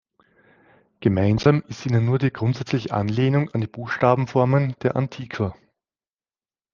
[0.99, 5.55] Gemeinsam ist ihnen nur die grundsätzliche Anlehnung an die Buchstabenformen der Antiqua.